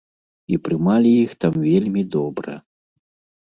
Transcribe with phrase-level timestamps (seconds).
[0.55, 2.57] І прымалі іх там вельмі добра!